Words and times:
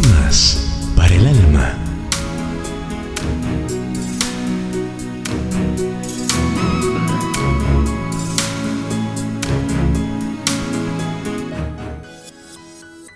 paz 0.00 0.92
para 0.96 1.14
el 1.14 1.26
alma. 1.26 1.76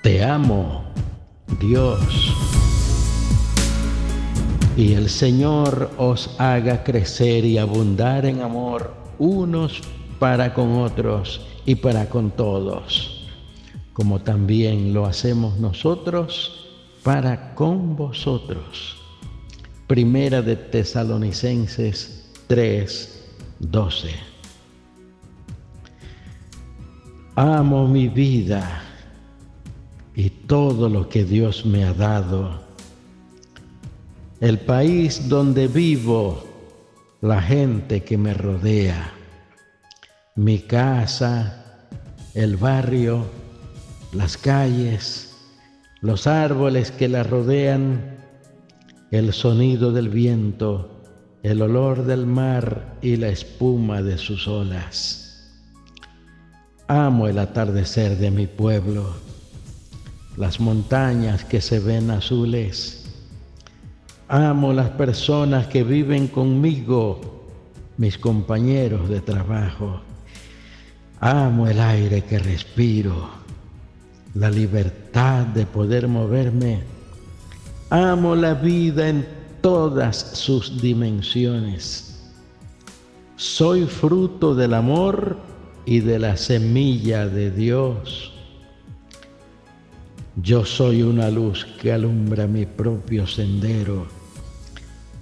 Te 0.03 0.23
amo, 0.23 0.85
Dios. 1.61 2.35
Y 4.77 4.93
el 4.93 5.09
Señor 5.09 5.91
os 5.97 6.39
haga 6.39 6.85
crecer 6.85 7.47
y 7.47 7.57
abundar 7.57 8.27
en 8.27 8.43
amor 8.43 8.93
unos 9.19 9.81
para 10.19 10.53
con 10.53 10.81
otros 10.81 11.41
y 11.65 11.77
para 11.77 12.11
con 12.11 12.31
todos, 12.31 13.27
como 13.95 14.21
también 14.21 14.93
lo 14.93 15.07
hacemos 15.07 15.59
nosotros 15.59 16.66
para 17.07 17.55
con 17.55 17.95
vosotros. 17.95 18.97
Primera 19.87 20.43
de 20.43 20.57
Tesalonicenses 20.57 22.33
3, 22.49 23.25
12. 23.61 24.11
Amo 27.37 27.87
mi 27.87 28.09
vida 28.09 28.83
y 30.17 30.31
todo 30.31 30.89
lo 30.89 31.09
que 31.09 31.25
Dios 31.25 31.65
me 31.65 31.85
ha 31.85 31.93
dado. 31.93 32.61
El 34.41 34.59
país 34.59 35.29
donde 35.29 35.69
vivo, 35.69 36.43
la 37.21 37.41
gente 37.41 38.03
que 38.03 38.19
me 38.19 38.35
rodea, 38.35 39.13
mi 40.35 40.59
casa, 40.59 41.89
el 42.35 42.57
barrio, 42.57 43.27
las 44.13 44.37
calles, 44.37 45.26
los 46.01 46.27
árboles 46.27 46.91
que 46.91 47.09
la 47.09 47.23
rodean, 47.23 48.17
el 49.11 49.33
sonido 49.33 49.93
del 49.93 50.09
viento, 50.09 51.03
el 51.43 51.63
olor 51.63 52.05
del 52.05 52.27
mar 52.27 52.97
y 53.03 53.17
la 53.17 53.29
espuma 53.29 54.03
de 54.03 54.19
sus 54.19 54.49
olas. 54.49 55.23
Amo 56.89 57.29
el 57.29 57.39
atardecer 57.39 58.17
de 58.19 58.31
mi 58.31 58.47
pueblo 58.47 59.27
las 60.37 60.61
montañas 60.61 61.45
que 61.45 61.61
se 61.61 61.81
ven 61.81 62.11
azules. 62.11 63.05
Amo 64.29 64.73
las 64.73 64.91
personas 64.91 65.67
que 65.69 65.83
viven 65.83 66.29
conmigo, 66.29 67.49
mis 67.97 68.19
compañeros 68.19 69.09
de 69.09 69.21
trabajo. 69.21 70.01
Amo 71.21 71.69
el 71.69 71.81
aire 71.81 72.23
que 72.25 72.39
respiro, 72.39 73.31
la 74.37 74.51
libertad 74.51 75.47
de 75.47 75.65
poder 75.65 76.09
moverme. 76.09 76.83
Amo 77.89 78.37
la 78.37 78.53
vida 78.55 79.09
en 79.09 79.27
todas 79.63 80.17
sus 80.17 80.81
dimensiones. 80.81 82.23
Soy 83.37 83.87
fruto 83.87 84.55
del 84.55 84.75
amor 84.75 85.39
y 85.87 86.01
de 86.01 86.19
la 86.19 86.37
semilla 86.37 87.27
de 87.27 87.51
Dios. 87.51 88.33
Yo 90.43 90.67
soy 90.67 91.03
una 91.03 91.31
luz 91.31 91.65
que 91.81 91.93
alumbra 91.93 92.47
mi 92.47 92.67
propio 92.67 93.27
sendero. 93.27 94.07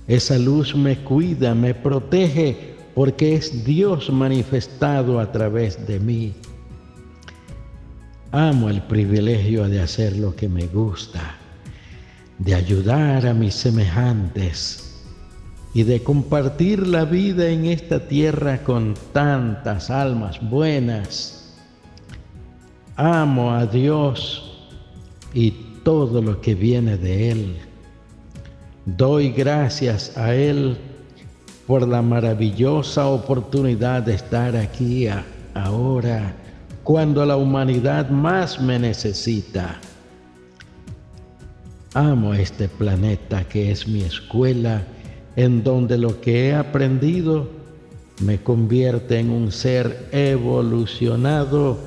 Esa 0.08 0.38
luz 0.38 0.74
me 0.74 0.98
cuida, 0.98 1.54
me 1.54 1.72
protege, 1.72 2.74
porque 2.94 3.36
es 3.36 3.64
Dios 3.64 4.10
manifestado 4.10 5.20
a 5.20 5.30
través 5.30 5.86
de 5.86 6.00
mí. 6.00 6.34
Amo 8.36 8.68
el 8.68 8.82
privilegio 8.82 9.68
de 9.68 9.80
hacer 9.80 10.16
lo 10.16 10.34
que 10.34 10.48
me 10.48 10.66
gusta, 10.66 11.36
de 12.40 12.56
ayudar 12.56 13.28
a 13.28 13.32
mis 13.32 13.54
semejantes 13.54 15.04
y 15.72 15.84
de 15.84 16.02
compartir 16.02 16.84
la 16.84 17.04
vida 17.04 17.48
en 17.48 17.66
esta 17.66 18.08
tierra 18.08 18.64
con 18.64 18.94
tantas 19.12 19.88
almas 19.88 20.40
buenas. 20.50 21.54
Amo 22.96 23.52
a 23.52 23.66
Dios 23.66 24.66
y 25.32 25.52
todo 25.84 26.20
lo 26.20 26.40
que 26.40 26.56
viene 26.56 26.96
de 26.96 27.30
Él. 27.30 27.56
Doy 28.84 29.30
gracias 29.30 30.18
a 30.18 30.34
Él 30.34 30.76
por 31.68 31.86
la 31.86 32.02
maravillosa 32.02 33.06
oportunidad 33.06 34.02
de 34.02 34.14
estar 34.14 34.56
aquí 34.56 35.06
ahora, 35.54 36.34
cuando 36.84 37.24
la 37.24 37.36
humanidad 37.36 38.10
más 38.10 38.60
me 38.60 38.78
necesita. 38.78 39.80
Amo 41.94 42.34
este 42.34 42.68
planeta 42.68 43.44
que 43.44 43.70
es 43.70 43.88
mi 43.88 44.02
escuela, 44.02 44.82
en 45.34 45.64
donde 45.64 45.96
lo 45.96 46.20
que 46.20 46.48
he 46.48 46.54
aprendido 46.54 47.48
me 48.20 48.38
convierte 48.38 49.18
en 49.18 49.30
un 49.30 49.50
ser 49.50 50.08
evolucionado 50.12 51.78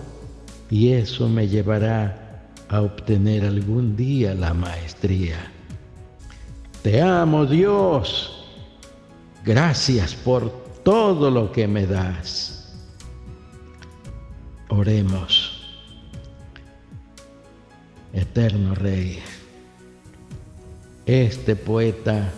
y 0.69 0.89
eso 0.89 1.29
me 1.29 1.47
llevará 1.47 2.49
a 2.67 2.81
obtener 2.81 3.45
algún 3.45 3.95
día 3.95 4.33
la 4.33 4.53
maestría. 4.53 5.51
Te 6.81 7.01
amo 7.01 7.45
Dios. 7.45 8.33
Gracias 9.45 10.15
por 10.15 10.49
todo 10.83 11.29
lo 11.29 11.51
que 11.51 11.67
me 11.67 11.85
das. 11.85 12.56
Oremos. 14.69 15.53
Eterno 18.13 18.73
Rey, 18.75 19.19
este 21.05 21.55
poeta 21.55 22.31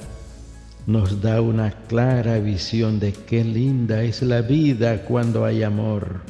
nos 0.87 1.21
da 1.21 1.41
una 1.41 1.71
clara 1.87 2.39
visión 2.39 2.99
de 2.99 3.13
qué 3.13 3.43
linda 3.43 4.03
es 4.03 4.21
la 4.21 4.41
vida 4.41 5.05
cuando 5.05 5.45
hay 5.45 5.63
amor 5.63 6.21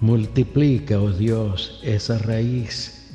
Multiplica, 0.00 1.00
oh 1.00 1.10
Dios, 1.10 1.80
esa 1.82 2.18
raíz, 2.18 3.08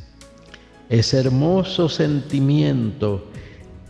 ese 0.90 1.20
hermoso 1.20 1.88
sentimiento 1.88 3.28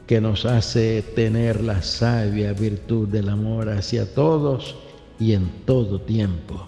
que 0.05 0.19
nos 0.19 0.45
hace 0.45 1.01
tener 1.01 1.63
la 1.63 1.81
sabia 1.83 2.51
virtud 2.51 3.07
del 3.07 3.29
amor 3.29 3.69
hacia 3.69 4.13
todos 4.13 4.75
y 5.17 5.31
en 5.31 5.49
todo 5.65 6.01
tiempo. 6.01 6.67